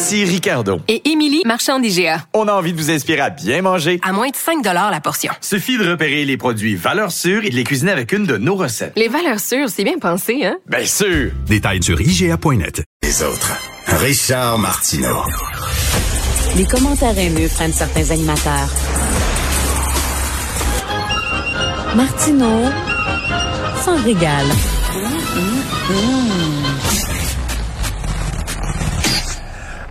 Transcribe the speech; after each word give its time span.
Ici 0.00 0.24
Ricardo. 0.24 0.80
Et 0.86 1.10
Émilie, 1.10 1.42
marchand 1.44 1.80
d'IGA. 1.80 2.22
On 2.32 2.46
a 2.46 2.52
envie 2.52 2.72
de 2.72 2.78
vous 2.78 2.88
inspirer 2.88 3.18
à 3.18 3.30
bien 3.30 3.62
manger. 3.62 3.98
À 4.04 4.12
moins 4.12 4.28
de 4.28 4.36
5 4.36 4.64
la 4.64 5.00
portion. 5.00 5.32
Suffit 5.40 5.76
de 5.76 5.90
repérer 5.90 6.24
les 6.24 6.36
produits 6.36 6.76
valeurs 6.76 7.10
sûres 7.10 7.44
et 7.44 7.50
de 7.50 7.56
les 7.56 7.64
cuisiner 7.64 7.90
avec 7.90 8.12
une 8.12 8.24
de 8.24 8.36
nos 8.36 8.54
recettes. 8.54 8.92
Les 8.94 9.08
valeurs 9.08 9.40
sûres, 9.40 9.68
c'est 9.68 9.82
bien 9.82 9.98
pensé, 9.98 10.44
hein? 10.46 10.56
Bien 10.68 10.84
sûr! 10.84 11.32
Détails 11.48 11.82
sur 11.82 12.00
IGA.net. 12.00 12.84
Les 13.02 13.22
autres. 13.24 13.58
Richard 13.86 14.60
Martineau. 14.60 15.24
Les 16.56 16.64
commentaires 16.64 17.18
haineux 17.18 17.48
prennent 17.48 17.72
certains 17.72 18.12
animateurs. 18.12 18.70
Martineau 21.96 22.70
s'en 23.84 23.96
régale. 24.04 24.46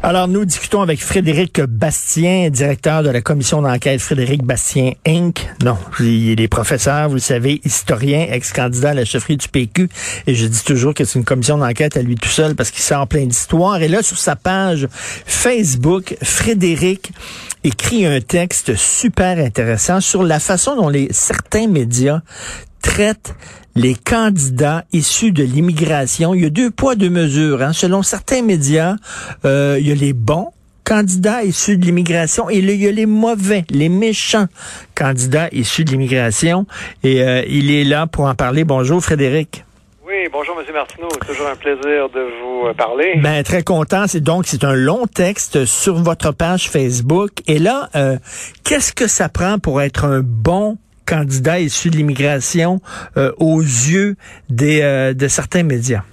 Alors, 0.04 0.28
nous 0.28 0.46
discutons 0.46 0.82
avec 0.82 1.02
Frédéric 1.02 1.60
Bastien, 1.62 2.50
directeur 2.52 3.02
de 3.02 3.10
la 3.10 3.22
commission 3.22 3.64
d'enquête 3.64 4.00
Frédéric 4.00 4.44
Bastien 4.44 4.92
Inc. 5.08 5.50
Non, 5.64 5.76
il 6.00 6.40
est 6.40 6.48
professeur, 6.48 7.10
vous 7.10 7.16
le 7.16 7.20
savez, 7.20 7.60
historien, 7.66 8.28
ex-candidat 8.30 8.92
à 8.92 8.94
la 8.94 9.06
chefferie 9.06 9.38
du 9.38 9.48
PQ. 9.48 9.90
Et 10.28 10.36
je 10.36 10.46
dis 10.46 10.64
toujours 10.64 10.94
que 10.94 11.04
c'est 11.04 11.18
une 11.18 11.26
commission 11.26 11.58
d'enquête 11.58 11.98
à 11.98 12.04
lui 12.04 12.16
tout 12.16 12.30
seul 12.30 12.56
parce 12.56 12.70
qu'il 12.70 12.84
sort 12.84 13.08
plein 13.08 13.26
d'histoires. 13.26 13.82
Et 13.82 13.88
là, 13.88 14.04
sur 14.04 14.20
sa 14.20 14.36
page 14.36 14.88
Facebook, 14.92 16.16
Frédéric 16.22 17.12
écrit 17.64 18.06
un 18.06 18.22
texte 18.22 18.76
super 18.76 19.40
intéressant 19.40 20.00
sur 20.00 20.24
la 20.24 20.40
façon 20.40 20.76
dont 20.76 20.90
les 20.90 21.08
certains 21.12 21.68
médias 21.68 22.22
traitent 22.88 23.36
les 23.76 23.96
candidats 23.96 24.86
issus 24.94 25.32
de 25.32 25.44
l'immigration. 25.44 26.34
Il 26.34 26.42
y 26.42 26.46
a 26.46 26.50
deux 26.50 26.72
poids, 26.72 26.96
deux 26.96 27.10
mesures. 27.10 27.62
Hein. 27.62 27.74
Selon 27.74 28.02
certains 28.02 28.42
médias, 28.42 28.96
euh, 29.46 29.78
il 29.80 29.88
y 29.90 29.92
a 29.92 29.96
les 29.96 30.14
bons 30.14 30.52
candidats 30.86 31.44
issus 31.44 31.78
de 31.78 31.86
l'immigration 31.86 32.50
et 32.50 32.60
il 32.60 32.72
y 32.72 32.88
a 32.88 32.92
les 32.92 33.06
mauvais, 33.06 33.66
les 33.70 33.90
méchants 33.90 34.48
candidats 34.96 35.50
issus 35.52 35.84
de 35.84 35.92
l'immigration. 35.92 36.66
Et 37.04 37.22
euh, 37.22 37.44
il 37.48 37.72
est 37.72 37.84
là 37.84 38.08
pour 38.08 38.24
en 38.24 38.36
parler. 38.36 38.64
Bonjour 38.64 39.04
Frédéric. 39.04 39.66
Oui, 40.08 40.30
bonjour 40.32 40.56
M. 40.58 40.74
Martineau. 40.74 41.10
Toujours 41.28 41.48
un 41.48 41.58
plaisir 41.58 42.10
de 42.10 42.26
vous 42.42 42.68
euh, 42.68 42.74
parler. 42.74 43.20
Ben 43.22 43.44
très 43.44 43.64
content. 43.64 44.08
C'est 44.08 44.22
donc 44.22 44.48
c'est 44.48 44.64
un 44.64 44.74
long 44.74 45.08
texte 45.08 45.66
sur 45.66 45.96
votre 45.96 46.32
page 46.32 46.70
Facebook. 46.70 47.32
Et 47.48 47.60
là, 47.60 47.90
qu'est-ce 48.64 48.94
que 48.94 49.08
ça 49.08 49.28
prend 49.28 49.60
pour 49.60 49.82
être 49.82 50.06
un 50.06 50.22
bon 50.22 50.78
candidats 51.08 51.60
issus 51.60 51.90
de 51.90 51.96
l'immigration 51.96 52.80
euh, 53.16 53.32
aux 53.40 53.62
yeux 53.62 54.16
des, 54.50 54.82
euh, 54.82 55.14
de 55.14 55.28
certains 55.28 55.64
médias? 55.64 56.04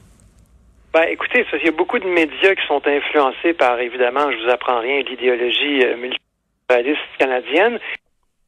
Ben, 0.93 1.07
écoutez, 1.11 1.45
il 1.61 1.67
y 1.67 1.69
a 1.69 1.73
beaucoup 1.73 1.99
de 1.99 2.07
médias 2.07 2.55
qui 2.55 2.67
sont 2.69 2.83
influencés 2.87 3.53
par, 3.53 3.81
évidemment, 3.81 4.31
je 4.31 4.37
vous 4.45 4.51
apprends 4.51 4.79
rien, 4.79 5.03
l'idéologie 5.03 5.85
euh, 5.85 5.97
multiculturaliste 5.97 7.11
canadienne. 7.19 7.79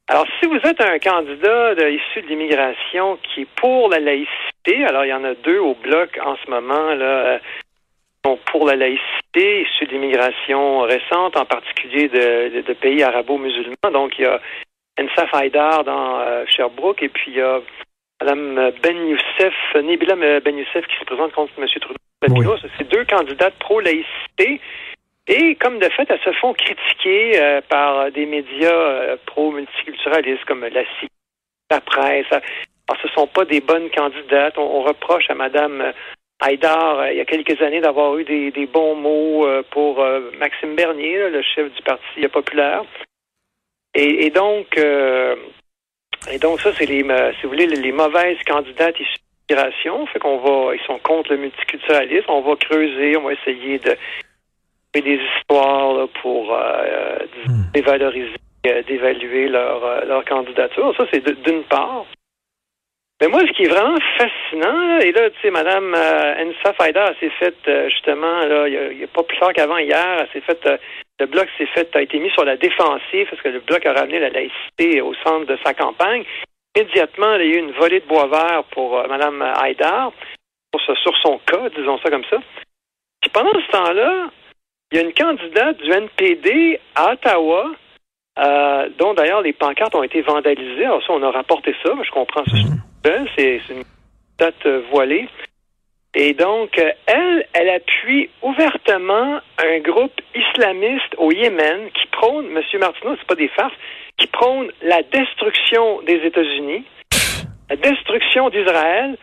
Alors, 0.08 0.26
si 0.38 0.46
vous 0.46 0.60
êtes 0.62 0.80
un 0.80 0.98
candidat 1.00 1.72
issu 1.90 2.22
de 2.22 2.28
l'immigration 2.28 3.18
qui 3.24 3.40
est 3.42 3.48
pour 3.56 3.88
la 3.88 3.98
laïcité, 3.98 4.84
alors 4.86 5.04
il 5.04 5.08
y 5.08 5.12
en 5.12 5.24
a 5.24 5.34
deux 5.34 5.58
au 5.58 5.74
bloc 5.74 6.16
en 6.24 6.36
ce 6.36 6.48
moment, 6.48 6.94
là, 6.94 7.40
sont 8.24 8.38
pour 8.52 8.66
la 8.66 8.76
laïcité, 8.76 9.62
issus 9.62 9.86
de 9.86 9.92
l'immigration 9.92 10.82
récente, 10.82 11.36
en 11.36 11.44
particulier 11.44 12.08
de, 12.08 12.62
de 12.62 12.72
pays 12.74 13.02
arabo-musulmans. 13.02 13.90
Donc, 13.92 14.18
il 14.18 14.22
y 14.22 14.26
a 14.26 14.40
Ensaf 14.98 15.32
Haïdar 15.34 15.84
dans 15.84 16.20
euh, 16.20 16.44
Sherbrooke, 16.46 17.02
et 17.02 17.08
puis 17.08 17.32
il 17.32 17.36
y 17.36 17.40
a 17.40 17.60
Mme 18.22 18.72
Ben 18.82 19.08
Youssef, 19.08 19.54
Nibila 19.82 20.16
Ben 20.16 20.56
Youssef 20.56 20.86
qui 20.86 20.96
se 20.98 21.04
présente 21.04 21.32
contre 21.32 21.52
M. 21.58 21.66
Trudeau. 21.66 22.56
C'est 22.78 22.88
deux 22.88 23.04
candidates 23.04 23.54
pro-laïcité. 23.58 24.60
Et 25.28 25.54
comme 25.56 25.78
de 25.80 25.88
fait, 25.90 26.08
elles 26.08 26.20
se 26.24 26.32
font 26.32 26.54
critiquer 26.54 27.40
euh, 27.40 27.60
par 27.68 28.10
des 28.12 28.26
médias 28.26 28.70
euh, 28.70 29.16
pro-multiculturalistes 29.26 30.44
comme 30.44 30.64
la 30.64 30.82
CIC, 30.98 31.10
la 31.70 31.80
presse. 31.80 32.26
Alors, 32.30 33.00
ce 33.02 33.08
ne 33.08 33.12
sont 33.12 33.26
pas 33.26 33.44
des 33.44 33.60
bonnes 33.60 33.90
candidates. 33.90 34.56
On, 34.56 34.82
reproche 34.82 35.28
à 35.28 35.34
Mme 35.34 35.92
Haïdar, 36.40 37.10
il 37.10 37.16
y 37.16 37.20
a 37.20 37.24
quelques 37.24 37.60
années, 37.60 37.80
d'avoir 37.80 38.16
eu 38.16 38.24
des, 38.24 38.52
des, 38.52 38.66
bons 38.66 38.94
mots 38.94 39.48
pour 39.72 40.06
Maxime 40.38 40.76
Bernier, 40.76 41.28
le 41.28 41.42
chef 41.42 41.72
du 41.74 41.82
Parti 41.82 42.28
populaire. 42.28 42.84
Et, 43.98 44.30
donc, 44.30 44.76
euh, 44.76 45.36
et 46.30 46.38
donc 46.38 46.60
ça, 46.60 46.70
c'est 46.74 46.84
les, 46.84 47.02
euh, 47.02 47.32
si 47.34 47.44
vous 47.44 47.48
voulez, 47.48 47.66
les 47.66 47.92
mauvaises 47.92 48.36
candidates 48.46 49.00
issues 49.00 49.18
d'immigration. 49.48 50.06
Fait 50.06 50.18
qu'on 50.18 50.38
va, 50.38 50.74
ils 50.74 50.84
sont 50.86 50.98
contre 50.98 51.32
le 51.32 51.38
multiculturalisme. 51.38 52.26
On 52.28 52.42
va 52.42 52.56
creuser, 52.56 53.16
on 53.16 53.22
va 53.22 53.32
essayer 53.32 53.78
de 53.78 53.96
des 54.94 55.20
histoires 55.38 56.08
pour 56.22 56.54
euh, 56.54 57.18
hmm. 57.46 57.70
dévaloriser, 57.74 58.32
d'évaluer 58.88 59.46
leur, 59.46 60.06
leur 60.06 60.24
candidature. 60.24 60.94
Ça, 60.96 61.04
c'est 61.12 61.22
d'une 61.44 61.64
part. 61.64 62.06
Mais 63.20 63.28
moi, 63.28 63.40
ce 63.40 63.52
qui 63.52 63.64
est 63.64 63.68
vraiment 63.68 63.98
fascinant, 64.16 64.98
et 65.00 65.12
là, 65.12 65.28
tu 65.28 65.40
sais, 65.42 65.50
Mme 65.50 65.94
Ensa 65.94 66.72
Faida 66.72 67.12
s'est 67.20 67.30
faite, 67.38 67.70
justement, 67.90 68.46
là, 68.46 68.68
il 68.68 68.96
n'y 68.96 69.04
a, 69.04 69.06
pas 69.06 69.22
plus 69.22 69.38
tard 69.38 69.52
qu'avant 69.52 69.76
hier, 69.76 70.16
elle 70.18 70.28
s'est 70.32 70.46
faite 70.46 70.66
le 71.18 71.26
bloc 71.26 71.48
s'est 71.56 71.66
fait, 71.66 71.94
a 71.96 72.02
été 72.02 72.18
mis 72.18 72.30
sur 72.30 72.44
la 72.44 72.56
défensive 72.56 73.28
parce 73.30 73.42
que 73.42 73.48
le 73.48 73.60
bloc 73.60 73.84
a 73.86 73.92
ramené 73.92 74.18
la 74.18 74.30
laïcité 74.30 75.00
au 75.00 75.14
centre 75.14 75.46
de 75.46 75.58
sa 75.64 75.72
campagne. 75.74 76.24
Immédiatement, 76.76 77.36
il 77.36 77.46
y 77.46 77.54
a 77.54 77.56
eu 77.56 77.60
une 77.60 77.72
volée 77.72 78.00
de 78.00 78.06
bois 78.06 78.26
vert 78.26 78.64
pour 78.72 78.98
euh, 78.98 79.06
Mme 79.08 79.42
Haïdar, 79.42 80.12
pour 80.70 80.80
sur 80.80 81.16
son 81.22 81.38
cas, 81.38 81.68
disons 81.76 81.98
ça 81.98 82.10
comme 82.10 82.24
ça. 82.28 82.38
Puis 83.22 83.30
pendant 83.30 83.52
ce 83.52 83.70
temps-là, 83.70 84.30
il 84.92 84.98
y 84.98 85.00
a 85.00 85.04
une 85.04 85.14
candidate 85.14 85.78
du 85.78 85.90
NPD 85.90 86.78
à 86.94 87.12
Ottawa, 87.12 87.72
euh, 88.38 88.88
dont 88.98 89.14
d'ailleurs 89.14 89.40
les 89.40 89.54
pancartes 89.54 89.94
ont 89.94 90.02
été 90.02 90.20
vandalisées. 90.20 90.84
Alors 90.84 91.02
ça, 91.02 91.12
on 91.12 91.22
a 91.22 91.30
rapporté 91.30 91.74
ça, 91.82 91.92
je 92.02 92.10
comprends 92.10 92.44
ça. 92.44 92.56
Mhm. 92.56 93.26
C'est 93.36 93.60
une 93.70 93.84
date 94.38 94.66
euh, 94.66 94.82
voilée. 94.90 95.28
Et 96.18 96.32
donc, 96.32 96.78
euh, 96.78 96.92
elle, 97.04 97.46
elle 97.52 97.68
appuie 97.68 98.30
ouvertement 98.40 99.38
un 99.58 99.78
groupe 99.80 100.18
islamiste 100.34 101.14
au 101.18 101.30
Yémen 101.30 101.90
qui 101.92 102.06
prône, 102.06 102.46
M. 102.56 102.62
Martineau, 102.80 103.16
c'est 103.18 103.26
pas 103.26 103.34
des 103.34 103.48
farces, 103.48 103.74
qui 104.16 104.26
prône 104.26 104.72
la 104.80 105.02
destruction 105.02 106.00
des 106.06 106.14
États-Unis, 106.24 106.84
la 107.68 107.76
destruction 107.76 108.48
d'Israël 108.48 109.18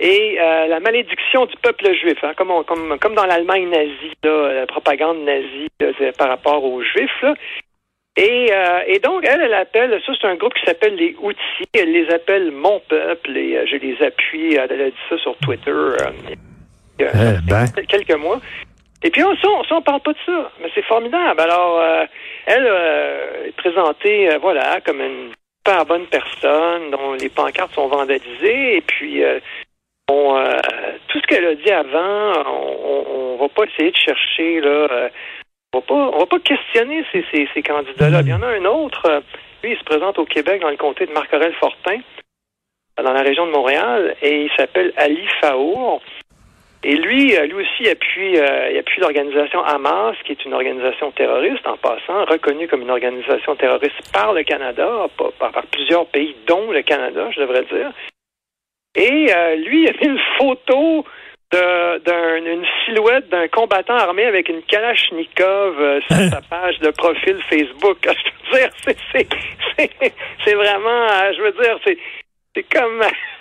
et 0.00 0.36
euh, 0.40 0.66
la 0.66 0.80
malédiction 0.80 1.46
du 1.46 1.54
peuple 1.62 1.94
juif, 1.94 2.18
hein, 2.24 2.32
comme, 2.36 3.14
dans 3.14 3.26
l'Allemagne 3.26 3.68
nazie, 3.68 4.12
la 4.24 4.66
propagande 4.66 5.18
nazie 5.18 5.68
par 6.18 6.30
rapport 6.30 6.64
aux 6.64 6.82
Juifs. 6.82 7.24
Et, 8.16 8.48
euh, 8.52 8.80
et, 8.86 9.00
donc, 9.00 9.24
elle, 9.26 9.40
elle 9.40 9.54
appelle, 9.54 10.00
ça 10.06 10.12
c'est 10.20 10.28
un 10.28 10.36
groupe 10.36 10.54
qui 10.54 10.64
s'appelle 10.64 10.94
les 10.94 11.16
Outils, 11.20 11.68
elle 11.72 11.90
les 11.90 12.08
appelle 12.10 12.52
Mon 12.52 12.80
Peuple, 12.88 13.36
et 13.36 13.56
euh, 13.56 13.66
je 13.66 13.76
les 13.76 14.00
appuie, 14.02 14.54
elle 14.54 14.80
a 14.80 14.90
dit 14.90 14.96
ça 15.08 15.18
sur 15.18 15.36
Twitter 15.38 15.70
euh, 15.70 15.96
il 17.00 17.04
y 17.04 17.08
a 17.08 17.10
eh 17.12 17.50
ben. 17.50 17.66
quelques 17.88 18.16
mois. 18.16 18.40
Et 19.02 19.10
puis, 19.10 19.24
on, 19.24 19.34
on, 19.70 19.82
parle 19.82 20.00
pas 20.00 20.12
de 20.12 20.18
ça, 20.24 20.52
mais 20.62 20.70
c'est 20.74 20.84
formidable. 20.84 21.40
Alors, 21.40 21.82
elle 22.46 22.66
est 23.46 23.56
présentée, 23.56 24.30
voilà, 24.40 24.80
comme 24.80 25.00
une 25.00 25.32
super 25.58 25.84
bonne 25.84 26.06
personne 26.06 26.90
dont 26.90 27.12
les 27.12 27.28
pancartes 27.28 27.74
sont 27.74 27.88
vandalisées, 27.88 28.76
et 28.76 28.80
puis... 28.80 29.22
On, 30.10 30.34
tout 31.08 31.18
ce 31.18 31.26
qu'elle 31.26 31.46
a 31.46 31.54
dit 31.54 31.70
avant, 31.70 32.44
on, 32.46 33.06
on, 33.08 33.36
va 33.36 33.48
pas 33.48 33.64
essayer 33.64 33.90
de 33.90 33.96
chercher 33.96 34.60
là, 34.60 35.08
on 35.74 35.78
va 35.78 35.86
pas, 35.86 35.94
on 35.94 36.18
va 36.18 36.26
pas 36.26 36.38
questionner 36.38 37.04
ces, 37.12 37.24
ces, 37.32 37.62
candidats-là. 37.62 38.20
Il 38.20 38.28
y 38.28 38.32
en 38.32 38.42
a 38.42 38.46
un 38.46 38.64
autre, 38.64 39.06
euh, 39.06 39.20
lui, 39.62 39.72
il 39.72 39.78
se 39.78 39.84
présente 39.84 40.18
au 40.18 40.24
Québec 40.24 40.60
dans 40.62 40.70
le 40.70 40.76
comté 40.76 41.06
de 41.06 41.12
Marc-Aurel-Fortin, 41.12 41.98
dans 43.02 43.12
la 43.12 43.22
région 43.22 43.46
de 43.46 43.50
Montréal, 43.50 44.14
et 44.22 44.44
il 44.44 44.50
s'appelle 44.56 44.92
Ali 44.96 45.26
Faour. 45.40 46.00
Et 46.84 46.96
lui, 46.96 47.34
euh, 47.34 47.46
lui 47.46 47.54
aussi 47.54 47.88
appuie, 47.88 48.38
euh, 48.38 48.70
il 48.70 48.78
appuie 48.78 49.00
l'organisation 49.00 49.64
Hamas, 49.64 50.16
qui 50.24 50.32
est 50.32 50.44
une 50.44 50.54
organisation 50.54 51.10
terroriste 51.10 51.66
en 51.66 51.76
passant, 51.76 52.24
reconnue 52.26 52.68
comme 52.68 52.82
une 52.82 52.90
organisation 52.90 53.56
terroriste 53.56 54.12
par 54.12 54.32
le 54.32 54.44
Canada, 54.44 55.06
par, 55.16 55.50
par 55.50 55.66
plusieurs 55.72 56.06
pays, 56.06 56.36
dont 56.46 56.70
le 56.70 56.82
Canada, 56.82 57.30
je 57.34 57.40
devrais 57.40 57.64
dire. 57.64 57.90
Et 58.96 59.32
lui, 59.56 59.82
il 59.82 59.88
a 59.88 59.92
mis 59.92 60.06
une 60.06 60.20
photo 60.38 61.04
d'une 61.52 62.64
silhouette 62.84 63.28
d'un 63.28 63.48
combattant 63.48 63.96
armé 63.96 64.24
avec 64.24 64.48
une 64.48 64.62
Kalachnikov 64.62 65.80
euh, 65.80 66.00
sur 66.00 66.16
sa 66.16 66.40
page 66.40 66.78
de 66.80 66.90
profil 66.90 67.38
Facebook. 67.48 67.98
Je 68.46 68.52
veux 68.52 68.58
dire, 68.58 68.70
c'est 70.44 70.54
vraiment, 70.54 71.08
euh, 71.10 71.32
je 71.36 71.42
veux 71.42 71.52
dire, 71.52 71.78
c'est 71.84 72.62
comme 72.64 73.00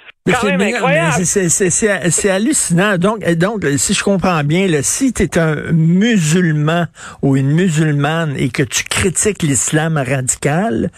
c'est 2.09 2.29
hallucinant. 2.29 2.97
Donc, 2.97 3.29
donc, 3.33 3.65
si 3.75 3.93
je 3.93 4.01
comprends 4.03 4.41
bien, 4.45 4.67
là, 4.67 4.81
si 4.81 5.11
tu 5.11 5.23
es 5.23 5.37
un 5.37 5.73
musulman 5.73 6.85
ou 7.21 7.35
une 7.35 7.51
musulmane 7.51 8.33
et 8.37 8.47
que 8.47 8.63
tu 8.63 8.85
critiques 8.85 9.43
l'islam 9.43 9.97
radical, 9.97 10.91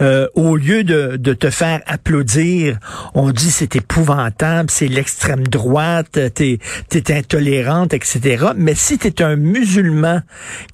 euh, 0.00 0.28
au 0.34 0.54
lieu 0.54 0.84
de, 0.84 1.16
de, 1.16 1.32
te 1.32 1.50
faire 1.50 1.80
applaudir, 1.86 2.78
on 3.14 3.32
dit 3.32 3.50
c'est 3.50 3.74
épouvantable, 3.74 4.70
c'est 4.70 4.86
l'extrême 4.86 5.48
droite, 5.48 6.20
t'es 6.34 6.60
es 6.92 7.12
intolérante, 7.12 7.94
etc. 7.94 8.50
Mais 8.56 8.76
si 8.76 8.96
tu 8.96 9.08
es 9.08 9.22
un 9.22 9.34
musulman 9.34 10.20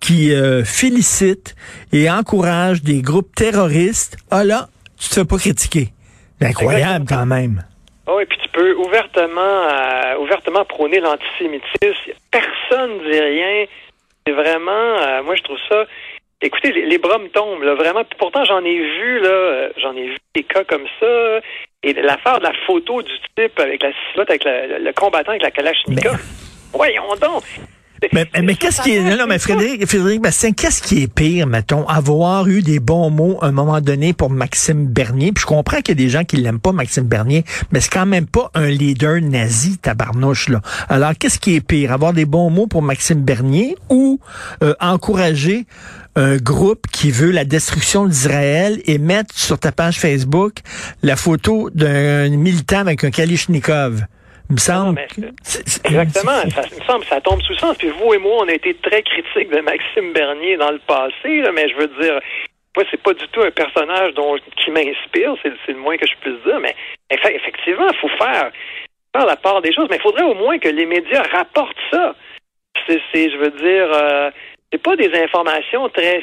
qui 0.01 0.35
euh, 0.35 0.63
félicite 0.63 1.55
et 1.93 2.11
encourage 2.11 2.83
des 2.83 3.01
groupes 3.01 3.35
terroristes, 3.35 4.19
ah 4.31 4.45
là, 4.45 4.69
tu 4.99 5.09
te 5.09 5.15
fais 5.15 5.25
pas 5.25 5.39
critiquer. 5.39 5.95
Incroyable 6.43 7.07
quand 7.09 7.25
même. 7.25 7.63
Oh, 8.07 8.21
et 8.21 8.27
puis 8.27 8.39
tu 8.43 8.49
peux 8.51 8.75
ouvertement, 8.75 9.41
euh, 9.41 10.19
ouvertement 10.19 10.65
prôner 10.65 11.01
l'antisémitisme. 11.01 12.13
Personne 12.31 12.99
ne 12.99 13.11
dit 13.11 13.21
rien. 13.21 13.65
C'est 14.27 14.33
vraiment, 14.33 14.71
euh, 14.71 15.23
moi 15.23 15.35
je 15.37 15.43
trouve 15.43 15.59
ça. 15.69 15.85
Écoutez, 16.43 16.73
les, 16.73 16.99
bras 16.99 17.19
me 17.19 17.29
tombent, 17.29 17.63
là, 17.63 17.75
vraiment. 17.75 18.03
pourtant, 18.19 18.45
j'en 18.45 18.63
ai 18.65 18.77
vu, 18.77 19.21
là, 19.21 19.29
euh, 19.29 19.71
j'en 19.79 19.97
ai 19.97 20.09
vu 20.09 20.17
des 20.35 20.43
cas 20.43 20.65
comme 20.65 20.87
ça. 21.01 21.41
Et 21.83 21.95
l'affaire 21.95 22.39
de 22.39 22.45
la 22.45 22.53
photo 22.67 23.01
du 23.01 23.13
type 23.35 23.59
avec 23.59 23.83
la 23.83 23.93
silhouette, 23.93 24.29
avec 24.29 24.45
le, 24.45 24.93
combattant 24.93 25.31
avec 25.31 25.43
la 25.43 25.51
Kalachnikov. 25.51 26.21
Voyons 26.73 27.15
donc. 27.21 27.45
Mais, 28.13 28.29
mais, 28.43 28.55
qu'est-ce 28.55 28.83
qui 28.83 28.93
est 28.93 29.17
là, 29.17 29.27
mais 29.27 29.39
Frédéric, 29.39 29.87
Frédéric 29.87 30.21
Bastien, 30.21 30.53
qu'est-ce 30.53 30.83
qui 30.83 31.03
est 31.03 31.13
pire, 31.13 31.47
mettons, 31.47 31.87
avoir 31.87 32.47
eu 32.49 32.63
des 32.63 32.79
bons 32.79 33.11
mots 33.11 33.39
à 33.41 33.47
un 33.47 33.53
moment 33.53 33.81
donné 33.81 34.13
pour 34.13 34.31
Maxime 34.31 34.87
Bernier? 34.87 35.33
Puis 35.33 35.43
je 35.43 35.47
comprends 35.47 35.79
qu'il 35.79 35.99
y 35.99 36.03
a 36.03 36.05
des 36.05 36.11
gens 36.11 36.25
qui 36.25 36.37
l'aiment 36.37 36.61
pas, 36.61 36.73
Maxime 36.73 37.05
Bernier, 37.05 37.45
mais 37.73 37.81
c'est 37.81 37.93
quand 37.93 38.07
même 38.07 38.27
pas 38.27 38.51
un 38.55 38.67
leader 38.67 39.21
nazi, 39.21 39.79
tabarnouche, 39.79 40.49
là. 40.49 40.61
Alors, 40.89 41.13
qu'est-ce 41.19 41.39
qui 41.39 41.55
est 41.55 41.61
pire? 41.61 41.93
Avoir 41.93 42.13
des 42.13 42.25
bons 42.25 42.51
mots 42.51 42.67
pour 42.67 42.83
Maxime 42.83 43.23
Bernier 43.23 43.77
ou 43.89 44.21
euh, 44.63 44.75
encourager 44.81 45.67
un 46.17 46.37
groupe 46.37 46.87
qui 46.93 47.11
veut 47.11 47.31
la 47.31 47.45
destruction 47.45 48.07
d'Israël 48.07 48.81
et 48.87 48.99
mettre 48.99 49.37
sur 49.37 49.59
ta 49.59 49.73
page 49.73 49.99
Facebook 49.99 50.59
la 51.03 51.17
photo 51.17 51.71
d'un 51.75 52.29
militant 52.31 52.79
avec 52.79 53.05
un 53.05 53.11
Kalishnikov? 53.11 54.05
Il 54.55 54.59
me 54.59 54.61
semble. 54.61 55.01
exactement. 55.85 56.49
Ça, 56.51 56.63
il 56.71 56.79
me 56.79 56.85
semble 56.85 57.05
ça 57.07 57.21
tombe 57.21 57.43
sous 57.43 57.57
sens. 57.57 57.77
Puis 57.77 57.89
vous 57.89 58.15
et 58.15 58.19
moi, 58.19 58.45
on 58.45 58.49
a 58.49 58.53
été 58.53 58.73
très 58.75 59.03
critiques 59.03 59.51
de 59.51 59.61
Maxime 59.61 60.13
Bernier 60.13 60.57
dans 60.57 60.71
le 60.71 60.79
passé, 60.79 61.43
mais 61.53 61.69
je 61.69 61.75
veux 61.75 61.89
dire, 62.01 62.21
moi, 62.77 62.87
c'est 62.89 63.03
pas 63.03 63.15
du 63.15 63.27
tout 63.29 63.41
un 63.41 63.51
personnage 63.51 64.15
dont, 64.15 64.37
qui 64.57 64.71
m'inspire, 64.71 65.35
c'est, 65.43 65.73
le 65.73 65.79
moins 65.79 65.97
que 65.97 66.07
je 66.07 66.15
puisse 66.21 66.41
dire, 66.47 66.61
mais 66.61 66.77
effectivement, 67.11 67.89
il 67.91 67.99
faut 67.99 68.09
faire, 68.17 68.53
faire 69.13 69.27
la 69.27 69.37
part 69.37 69.61
des 69.61 69.73
choses, 69.73 69.89
mais 69.91 69.97
il 69.97 70.03
faudrait 70.03 70.23
au 70.23 70.35
moins 70.35 70.59
que 70.59 70.69
les 70.69 70.87
médias 70.87 71.25
rapportent 71.33 71.77
ça. 71.91 72.15
C'est, 72.87 73.31
je 73.31 73.37
veux 73.37 73.51
dire, 73.51 73.93
euh, 73.93 74.31
c'est 74.71 74.83
pas 74.83 74.95
des 74.95 75.11
informations 75.21 75.89
très 75.89 76.23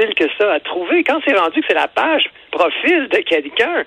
simples 0.00 0.14
que 0.14 0.24
ça 0.38 0.54
à 0.54 0.60
trouver. 0.60 1.04
Quand 1.04 1.20
c'est 1.26 1.36
rendu 1.36 1.60
que 1.60 1.66
c'est 1.68 1.74
la 1.74 1.88
page 1.88 2.30
profil 2.50 3.08
de 3.08 3.18
quelqu'un, 3.18 3.84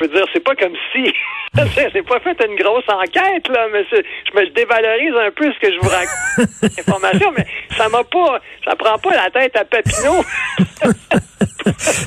je 0.00 0.06
veux 0.06 0.12
dire, 0.12 0.26
c'est 0.32 0.44
pas 0.44 0.54
comme 0.54 0.74
si 0.92 1.12
c'est 1.92 2.06
pas 2.06 2.20
fait 2.20 2.36
une 2.46 2.56
grosse 2.56 2.84
enquête, 2.88 3.48
là, 3.48 3.66
mais 3.72 3.84
je 3.90 4.38
me 4.38 4.48
dévalorise 4.54 5.14
un 5.26 5.30
peu 5.32 5.52
ce 5.52 5.58
que 5.58 5.72
je 5.72 5.78
vous 5.80 5.88
raconte 5.88 6.78
information, 6.78 7.32
mais 7.36 7.46
ça 7.76 7.88
m'a 7.88 8.04
pas 8.04 8.40
ça 8.64 8.76
prend 8.76 8.98
pas 8.98 9.16
la 9.16 9.30
tête 9.30 9.56
à 9.56 9.64
Papineau. 9.64 10.24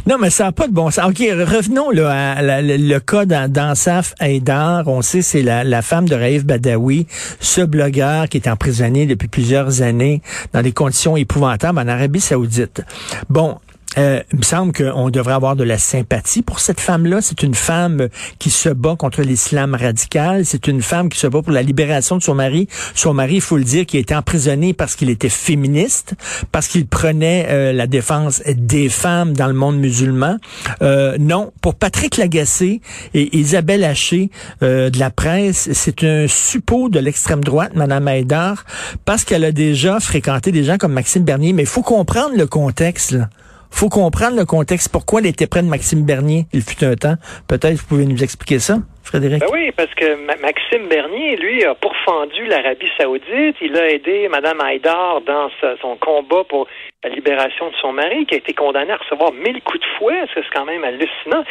non, 0.07 0.17
mais 0.19 0.29
ça 0.29 0.45
n'a 0.45 0.51
pas 0.53 0.67
de 0.67 0.73
bon 0.73 0.89
sens. 0.89 1.09
OK, 1.09 1.17
revenons 1.19 1.89
là, 1.89 2.35
à 2.38 2.61
le 2.61 2.99
cas 2.99 3.25
d'Ansaf 3.25 4.13
Haidar. 4.21 4.87
On 4.87 5.01
sait 5.01 5.21
c'est 5.21 5.41
la, 5.41 5.65
la, 5.65 5.81
femme 5.81 6.07
de 6.07 6.15
Raif 6.15 6.45
Badawi, 6.45 7.07
ce 7.39 7.61
blogueur 7.61 8.29
qui 8.29 8.37
est 8.37 8.47
emprisonné 8.47 9.05
depuis 9.05 9.27
plusieurs 9.27 9.81
années 9.81 10.21
dans 10.53 10.61
des 10.61 10.71
conditions 10.71 11.17
épouvantables 11.17 11.79
en 11.79 11.87
Arabie 11.87 12.21
Saoudite. 12.21 12.83
Bon, 13.29 13.57
euh, 13.97 14.21
il 14.31 14.39
me 14.39 14.43
semble 14.43 14.71
qu'on 14.71 15.09
devrait 15.09 15.33
avoir 15.33 15.55
de 15.55 15.63
la 15.63 15.77
sympathie 15.77 16.41
pour 16.41 16.59
cette 16.59 16.79
femme-là. 16.79 17.21
C'est 17.21 17.43
une 17.43 17.55
femme 17.55 18.07
qui 18.39 18.49
se 18.49 18.69
bat 18.69 18.95
contre 18.97 19.21
l'islam 19.21 19.75
radical. 19.75 20.45
C'est 20.45 20.67
une 20.67 20.81
femme 20.81 21.09
qui 21.09 21.19
se 21.19 21.27
bat 21.27 21.41
pour 21.41 21.51
la 21.51 21.61
libération 21.61 22.17
de 22.17 22.23
son 22.23 22.35
mari. 22.35 22.67
Son 22.95 23.13
mari, 23.13 23.35
il 23.35 23.41
faut 23.41 23.57
le 23.57 23.63
dire, 23.63 23.85
qui 23.85 23.97
a 23.97 23.99
été 23.99 24.15
emprisonné 24.15 24.73
parce 24.73 24.95
qu'il 24.95 25.09
était 25.09 25.29
féministe, 25.29 26.15
parce 26.51 26.67
qu'il 26.67 26.88
prenait 26.88 27.47
euh, 27.49 27.73
la 27.73 27.88
défense 27.88 28.41
des 28.47 28.88
femmes 28.89 29.33
dans 29.33 29.47
le 29.47 29.53
monde 29.53 29.77
musulman. 29.77 30.37
Euh, 30.81 31.17
non, 31.19 31.51
pour 31.61 31.75
Patrick 31.75 32.17
Lagacé 32.17 32.81
et 33.13 33.37
Isabelle 33.37 33.83
Haché 33.83 34.29
euh, 34.63 34.89
de 34.89 34.99
la 34.99 35.09
presse, 35.09 35.69
c'est 35.73 36.03
un 36.03 36.27
suppôt 36.27 36.89
de 36.89 36.99
l'extrême 36.99 37.44
droite, 37.44 37.73
Madame 37.75 38.07
Haïdar, 38.07 38.65
parce 39.03 39.25
qu'elle 39.25 39.44
a 39.44 39.51
déjà 39.51 39.99
fréquenté 39.99 40.51
des 40.51 40.63
gens 40.63 40.77
comme 40.77 40.94
Maxime 40.94 41.23
Bernier. 41.23 41.53
Mais 41.53 41.63
il 41.63 41.67
faut 41.67 41.81
comprendre 41.81 42.35
le 42.37 42.47
contexte. 42.47 43.11
Là 43.11 43.29
faut 43.71 43.89
comprendre 43.89 44.38
le 44.38 44.45
contexte. 44.45 44.91
Pourquoi 44.91 45.21
elle 45.21 45.27
était 45.27 45.47
près 45.47 45.63
de 45.63 45.68
Maxime 45.68 46.06
Bernier, 46.06 46.45
il 46.53 46.62
fut 46.62 46.83
un 46.85 46.95
temps. 46.95 47.15
Peut-être 47.47 47.73
vous 47.73 47.88
pouvez 47.88 48.06
nous 48.06 48.23
expliquer 48.23 48.59
ça, 48.59 48.77
Frédéric? 49.03 49.39
Ben 49.39 49.47
oui, 49.51 49.71
parce 49.75 49.94
que 49.95 50.15
Maxime 50.41 50.88
Bernier, 50.88 51.35
lui, 51.38 51.63
a 51.63 51.73
pourfendu 51.75 52.45
l'Arabie 52.47 52.91
saoudite. 53.00 53.56
Il 53.62 53.75
a 53.75 53.89
aidé 53.89 54.27
Mme 54.29 54.62
Haïdar 54.62 55.21
dans 55.21 55.50
son 55.81 55.95
combat 55.97 56.44
pour 56.47 56.68
la 57.03 57.09
libération 57.09 57.69
de 57.69 57.75
son 57.81 57.94
mari, 57.94 58.25
qui 58.27 58.35
a 58.35 58.38
été 58.38 58.53
condamné 58.53 58.91
à 58.91 58.97
recevoir 58.97 59.31
mille 59.31 59.62
coups 59.63 59.79
de 59.79 59.85
fouet. 59.97 60.21
C'est 60.33 60.44
quand 60.53 60.65
même 60.65 60.83
hallucinant. 60.83 61.44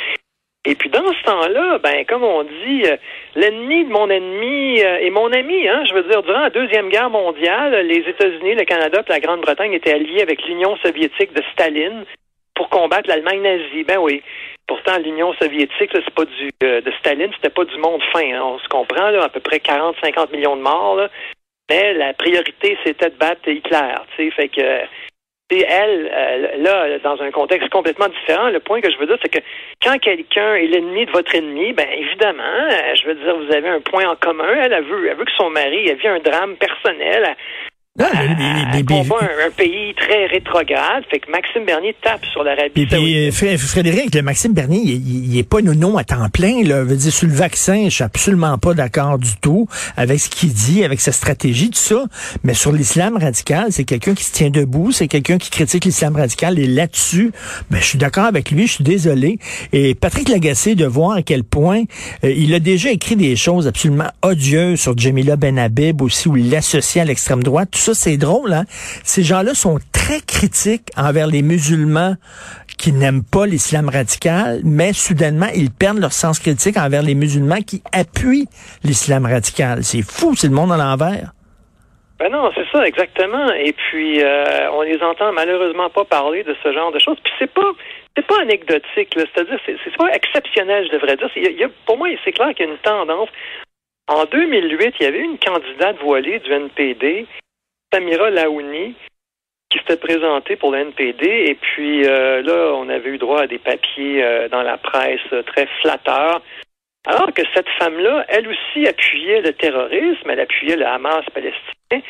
Et 0.66 0.74
puis 0.74 0.90
dans 0.90 1.12
ce 1.12 1.22
temps-là, 1.22 1.78
ben 1.78 2.04
comme 2.04 2.22
on 2.22 2.42
dit, 2.42 2.82
euh, 2.84 2.96
l'ennemi 3.34 3.84
de 3.84 3.90
mon 3.90 4.10
ennemi 4.10 4.82
euh, 4.82 4.98
est 4.98 5.10
mon 5.10 5.32
ami. 5.32 5.66
Hein, 5.66 5.84
je 5.88 5.94
veux 5.94 6.02
dire, 6.02 6.22
durant 6.22 6.40
la 6.40 6.50
deuxième 6.50 6.90
guerre 6.90 7.08
mondiale, 7.08 7.86
les 7.86 8.06
États-Unis, 8.06 8.56
le 8.56 8.64
Canada, 8.64 9.02
et 9.06 9.10
la 9.10 9.20
Grande-Bretagne 9.20 9.72
étaient 9.72 9.94
alliés 9.94 10.20
avec 10.20 10.44
l'Union 10.46 10.76
soviétique 10.76 11.32
de 11.32 11.42
Staline 11.52 12.04
pour 12.54 12.68
combattre 12.68 13.08
l'Allemagne 13.08 13.40
nazie. 13.40 13.84
Ben 13.84 13.98
oui. 13.98 14.22
Pourtant, 14.66 14.98
l'Union 14.98 15.32
soviétique, 15.40 15.90
c'est 15.94 16.14
pas 16.14 16.26
du 16.26 16.50
euh, 16.62 16.82
de 16.82 16.92
Staline, 17.00 17.30
c'était 17.36 17.48
pas 17.48 17.64
du 17.64 17.78
monde 17.78 18.02
fin. 18.12 18.20
Hein. 18.20 18.42
on 18.44 18.58
se 18.58 18.68
comprend 18.68 19.08
là, 19.08 19.24
à 19.24 19.28
peu 19.30 19.40
près 19.40 19.58
40-50 19.58 20.30
millions 20.30 20.56
de 20.56 20.62
morts. 20.62 20.96
Là. 20.96 21.08
Mais 21.70 21.94
la 21.94 22.12
priorité, 22.12 22.76
c'était 22.84 23.08
de 23.08 23.16
battre 23.16 23.48
Hitler. 23.48 23.94
Tu 24.14 24.24
sais, 24.24 24.30
fait 24.32 24.48
que 24.48 24.60
c'est 25.50 25.66
elle, 25.69 26.10
euh, 26.12 26.56
là, 26.58 26.98
dans 27.00 27.20
un 27.22 27.30
contexte 27.30 27.69
complètement 27.70 28.08
différent, 28.08 28.50
le 28.50 28.60
point 28.60 28.80
que 28.80 28.90
je 28.90 28.96
veux 28.98 29.06
dire, 29.06 29.19
c'est 29.22 29.28
que 29.28 29.40
quand 29.82 29.98
quelqu'un 29.98 30.54
est 30.54 30.66
l'ennemi 30.66 31.06
de 31.06 31.10
votre 31.10 31.34
ennemi, 31.34 31.72
ben 31.72 31.86
évidemment, 31.92 32.42
euh, 32.42 32.94
je 32.94 33.06
veux 33.06 33.14
dire, 33.14 33.36
vous 33.36 33.52
avez 33.52 33.69
un 33.69 33.80
point 33.80 34.08
en 34.08 34.16
commun. 34.16 34.52
Elle 34.62 34.74
a 34.74 34.80
vu, 34.80 35.08
elle 35.08 35.16
vu 35.16 35.24
que 35.24 35.32
son 35.36 35.50
mari 35.50 35.90
a 35.90 35.94
vu 35.94 36.06
un 36.06 36.20
drame 36.20 36.56
personnel. 36.56 37.36
Ah, 37.99 38.05
un, 38.15 39.51
pays 39.51 39.94
très 39.97 40.27
rétrograde. 40.27 41.03
Fait 41.11 41.19
que 41.19 41.31
Maxime 41.31 41.65
Bernier 41.67 41.94
tape 42.01 42.25
sur 42.27 42.44
l'Arabie 42.44 42.89
Saoudite. 42.89 43.35
Puis, 43.35 43.59
Frédéric, 43.59 44.15
le 44.15 44.23
Maxime 44.23 44.53
Bernier, 44.53 44.81
il, 44.81 45.31
n'est 45.31 45.39
est 45.39 45.43
pas 45.43 45.61
nono 45.61 45.99
à 45.99 46.05
temps 46.05 46.29
plein. 46.29 46.63
Là. 46.63 46.85
Veut 46.85 46.94
dire, 46.94 47.13
sur 47.13 47.27
le 47.27 47.35
vaccin, 47.35 47.87
je 47.87 47.91
suis 47.91 48.05
absolument 48.05 48.56
pas 48.59 48.75
d'accord 48.75 49.19
du 49.19 49.37
tout 49.41 49.67
avec 49.97 50.20
ce 50.20 50.31
qu'il 50.31 50.53
dit, 50.53 50.85
avec 50.85 51.01
sa 51.01 51.11
stratégie, 51.11 51.70
tout 51.70 51.79
ça. 51.79 52.05
Mais 52.44 52.55
sur 52.55 52.70
l'islam 52.70 53.17
radical, 53.17 53.67
c'est 53.70 53.85
quelqu'un 53.85 54.15
qui 54.15 54.23
se 54.23 54.32
tient 54.32 54.51
debout, 54.51 54.93
c'est 54.93 55.09
quelqu'un 55.09 55.39
qui 55.39 55.51
critique 55.51 55.85
l'islam 55.85 56.15
radical. 56.15 56.61
Et 56.61 56.69
là-dessus, 56.69 57.32
ben, 57.70 57.81
je 57.81 57.87
suis 57.87 57.99
d'accord 57.99 58.27
avec 58.27 58.53
lui, 58.53 58.69
je 58.69 58.75
suis 58.75 58.85
désolé. 58.85 59.41
Et 59.73 59.97
Patrick 59.97 60.29
Lagacé, 60.29 60.77
de 60.77 60.87
voir 60.87 61.17
à 61.17 61.23
quel 61.23 61.43
point 61.43 61.82
euh, 62.23 62.31
il 62.31 62.55
a 62.55 62.61
déjà 62.61 62.93
écrit 62.93 63.17
des 63.17 63.35
choses 63.35 63.67
absolument 63.67 64.11
odieuses 64.23 64.81
sur 64.81 64.97
Jamila 64.97 65.35
Benhabib 65.35 66.03
aussi, 66.03 66.29
où 66.29 66.37
il 66.37 66.51
l'associe 66.51 67.03
à 67.03 67.05
l'extrême 67.05 67.43
droite, 67.43 67.70
tout 67.73 67.79
ça 67.79 67.90
c'est 67.94 68.17
drôle, 68.17 68.53
hein? 68.53 68.65
Ces 69.05 69.23
gens-là 69.23 69.55
sont 69.55 69.79
très 69.93 70.20
critiques 70.20 70.91
envers 70.97 71.27
les 71.27 71.43
musulmans 71.43 72.15
qui 72.79 72.93
n'aiment 72.93 73.23
pas 73.23 73.47
l'islam 73.47 73.89
radical, 73.89 74.61
mais 74.65 74.93
soudainement, 74.93 75.49
ils 75.55 75.70
perdent 75.70 75.99
leur 75.99 76.13
sens 76.13 76.39
critique 76.39 76.77
envers 76.79 77.03
les 77.03 77.15
musulmans 77.15 77.61
qui 77.61 77.82
appuient 77.93 78.49
l'islam 78.85 79.27
radical. 79.27 79.85
C'est 79.85 80.03
fou, 80.03 80.35
c'est 80.35 80.49
le 80.49 80.55
monde 80.55 80.73
à 80.73 80.77
l'envers. 80.77 81.32
Ben 82.19 82.31
non, 82.31 82.51
c'est 82.55 82.67
ça, 82.70 82.87
exactement. 82.87 83.51
Et 83.53 83.73
puis, 83.73 84.23
euh, 84.23 84.70
on 84.73 84.82
les 84.82 85.03
entend 85.03 85.32
malheureusement 85.32 85.89
pas 85.89 86.05
parler 86.05 86.43
de 86.43 86.55
ce 86.63 86.70
genre 86.70 86.93
de 86.93 86.99
choses. 86.99 87.17
Puis 87.25 87.32
c'est 87.39 87.51
pas, 87.51 87.73
c'est 88.15 88.27
pas 88.27 88.41
anecdotique, 88.43 89.09
c'est-à-dire, 89.15 89.59
c'est, 89.65 89.97
pas 89.97 90.13
exceptionnel, 90.13 90.87
je 90.87 90.93
devrais 90.93 91.17
dire. 91.17 91.70
Pour 91.87 91.97
moi, 91.97 92.09
c'est 92.23 92.32
clair 92.32 92.55
qu'il 92.55 92.67
y 92.67 92.69
a 92.69 92.73
une 92.73 92.79
tendance. 92.79 93.31
En 94.06 94.25
2008, 94.25 94.94
il 95.01 95.03
y 95.03 95.06
avait 95.06 95.20
une 95.20 95.39
candidate 95.39 95.97
voilée 96.03 96.41
du 96.41 96.53
NPD 96.53 97.27
Samira 97.93 98.31
Laouni 98.31 98.94
qui 99.70 99.79
s'était 99.79 99.97
présentée 99.97 100.56
pour 100.56 100.73
le 100.73 100.79
NPD. 100.79 101.27
Et 101.27 101.55
puis 101.55 102.05
euh, 102.05 102.43
là, 102.43 102.75
on 102.75 102.89
avait 102.89 103.11
eu 103.11 103.19
droit 103.19 103.43
à 103.43 103.47
des 103.47 103.59
papiers 103.59 104.23
euh, 104.23 104.49
dans 104.49 104.63
la 104.63 104.77
presse 104.77 105.20
euh, 105.32 105.43
très 105.43 105.67
flatteurs 105.81 106.43
Alors 107.06 107.32
que 107.32 107.43
cette 107.55 107.69
femme-là, 107.79 108.27
elle 108.29 108.49
aussi 108.49 108.87
appuyait 108.87 109.41
le 109.41 109.53
terrorisme, 109.53 110.29
elle 110.29 110.41
appuyait 110.41 110.77
le 110.77 110.87
Hamas 110.87 111.25
palestinien. 111.32 112.06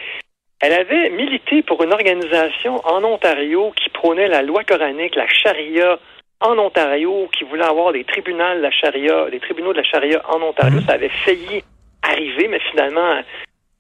Elle 0.63 0.73
avait 0.73 1.11
milité 1.11 1.63
pour 1.63 1.83
une 1.83 1.93
organisation 1.93 2.81
en 2.87 3.05
Ontario 3.05 3.73
qui 3.77 3.89
prônait 3.91 4.29
la 4.29 4.43
loi 4.43 4.65
coranique, 4.65 5.15
la 5.15 5.29
charia 5.29 5.99
en 6.41 6.59
Ontario, 6.59 7.29
qui 7.37 7.45
voulait 7.45 7.65
avoir 7.65 7.93
des 7.93 8.05
tribunaux 8.05 8.55
de 8.55 8.61
la 8.61 8.71
charia, 8.71 9.31
des 9.31 9.41
tribunaux 9.41 9.73
de 9.73 9.79
la 9.79 9.85
charia 9.85 10.23
en 10.29 10.41
Ontario. 10.43 10.81
Ça 10.87 10.95
avait 10.95 11.11
failli 11.25 11.63
arriver, 12.03 12.49
mais 12.49 12.61
finalement, 12.71 13.23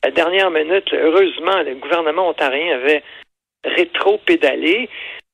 la 0.04 0.10
dernière 0.10 0.50
minute, 0.50 0.92
heureusement, 0.92 1.62
le 1.62 1.74
gouvernement 1.74 2.28
ontarien 2.28 2.76
avait 2.76 3.02
rétro-pédalé. 3.64 4.88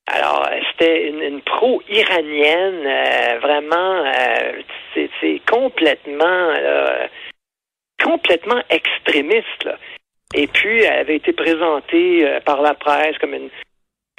Alors, 0.06 0.48
c'était 0.70 1.08
une, 1.08 1.40
pro-iranienne, 1.42 2.86
euh, 2.86 3.38
vraiment, 3.40 4.04
euh, 4.04 4.62
c'est 4.94 5.40
complètement, 5.50 6.54
complètement 8.02 8.62
extrémiste. 8.70 9.64
Là. 9.64 9.76
Et 10.34 10.46
puis, 10.46 10.82
elle 10.82 11.00
avait 11.00 11.16
été 11.16 11.32
présentée 11.32 12.26
euh, 12.26 12.40
par 12.40 12.60
la 12.60 12.74
presse 12.74 13.16
comme 13.18 13.34
une 13.34 13.50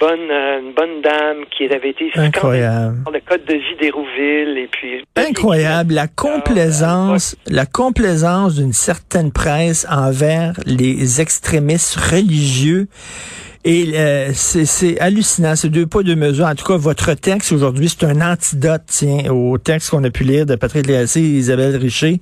bonne, 0.00 0.30
une 0.30 0.72
bonne 0.74 1.02
dame 1.02 1.44
qui 1.50 1.64
avait 1.64 1.90
été 1.90 2.10
incroyable 2.14 3.02
dans 3.04 3.10
le 3.10 3.20
code 3.20 3.44
de 3.44 3.54
vie 3.54 3.76
d'Hérouville 3.80 4.58
et 4.58 4.68
puis 4.70 5.04
incroyable 5.16 5.94
la 5.94 6.06
complaisance 6.06 7.36
la 7.46 7.66
complaisance 7.66 8.54
d'une 8.56 8.72
certaine 8.72 9.32
presse 9.32 9.86
envers 9.90 10.54
les 10.66 11.20
extrémistes 11.20 11.96
religieux 11.96 12.88
et 13.64 13.92
euh, 13.96 14.30
c'est 14.34 14.98
hallucinant, 15.00 15.56
c'est 15.56 15.68
deux 15.68 15.86
pas, 15.86 16.02
deux 16.02 16.14
mesures. 16.14 16.46
En 16.46 16.54
tout 16.54 16.64
cas, 16.64 16.76
votre 16.76 17.12
texte 17.14 17.52
aujourd'hui, 17.52 17.88
c'est 17.88 18.06
un 18.06 18.20
antidote, 18.20 18.82
tiens, 18.86 19.30
au 19.30 19.58
texte 19.58 19.90
qu'on 19.90 20.02
a 20.04 20.10
pu 20.10 20.22
lire 20.22 20.46
de 20.46 20.54
Patrick 20.54 20.86
Léassé 20.86 21.20
et 21.20 21.36
Isabelle 21.36 21.76
Richer. 21.76 22.20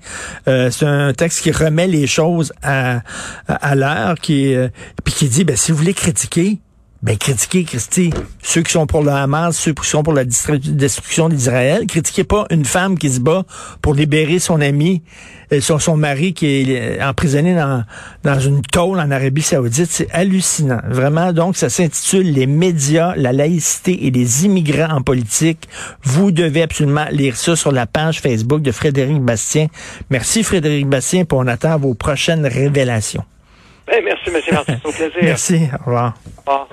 Euh, 0.49 0.71
c'est 0.71 0.87
un 0.87 1.13
texte 1.13 1.43
qui 1.43 1.53
remet 1.53 1.87
les 1.87 2.07
choses 2.07 2.53
à, 2.63 3.03
à, 3.47 3.75
l'heure, 3.77 4.17
qui 4.17 4.55
euh, 4.55 4.69
puis 5.05 5.15
qui 5.15 5.29
dit, 5.29 5.45
ben, 5.45 5.57
si 5.57 5.73
vous 5.73 5.79
voulez 5.79 5.95
critiquer, 5.95 6.59
ben, 7.07 7.17
critiquez, 7.17 7.63
Christy, 7.63 8.11
ceux 8.43 8.63
qui 8.63 8.73
sont 8.73 8.89
pour 8.89 9.05
le 9.05 9.13
Hamas, 9.13 9.57
ceux 9.57 9.73
qui 9.73 9.87
sont 9.87 10.03
pour 10.03 10.13
la 10.13 10.25
destruction 10.25 11.29
d'Israël. 11.29 11.87
Critiquez 11.87 12.25
pas 12.25 12.47
une 12.51 12.65
femme 12.65 12.99
qui 12.99 13.11
se 13.11 13.21
bat 13.21 13.45
pour 13.81 13.95
libérer 13.95 14.41
son 14.41 14.61
ami, 14.61 15.05
euh, 15.53 15.61
son, 15.61 15.79
son 15.79 15.97
mari 15.97 16.35
qui 16.35 16.47
est 16.47 16.99
euh, 17.01 17.09
emprisonné 17.09 17.55
dans, 17.55 17.85
dans 18.25 18.41
une 18.41 18.61
tôle 18.61 18.99
en 18.99 19.09
Arabie 19.13 19.43
Saoudite. 19.43 19.87
C'est 19.89 20.11
hallucinant. 20.11 20.81
Vraiment, 20.89 21.33
donc, 21.33 21.57
ça 21.57 21.69
s'intitule 21.69 22.33
Les 22.33 22.49
médias, 22.49 23.15
la 23.15 23.33
laïcité 23.33 24.09
et 24.09 24.11
les 24.11 24.45
immigrants 24.45 24.97
en 24.97 25.01
politique. 25.01 25.69
Vous 26.03 26.33
devez 26.33 26.63
absolument 26.63 27.07
lire 27.13 27.37
ça 27.37 27.55
sur 27.55 27.71
la 27.71 27.87
page 27.87 28.21
Facebook 28.21 28.63
de 28.63 28.73
Frédéric 28.73 29.21
Bastien. 29.21 29.69
Merci, 30.11 30.43
Frédéric 30.43 30.89
Bastien, 30.89 31.25
pour 31.25 31.39
on 31.39 31.47
attend 31.47 31.79
vos 31.79 31.95
prochaines 31.95 32.47
révélations. 32.47 33.23
Eh, 33.93 34.03
merci, 34.03 34.31
M. 34.31 34.41
Martin. 34.53 34.73
Un 34.85 34.91
plaisir. 34.91 35.13
Merci. 35.23 35.69
Au 35.73 35.85
revoir. 35.85 36.15
Au 36.39 36.41
revoir. 36.41 36.69